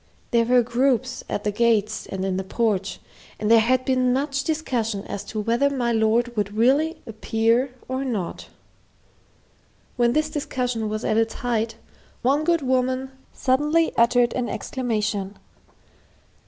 [0.31, 2.99] There were groups at the gates and in the porch,
[3.39, 8.03] and there had been much discussion as to whether my lord would really appear or
[8.03, 8.47] not.
[9.97, 11.75] When this discussion was at its height,
[12.23, 15.37] one good woman suddenly uttered an exclamation.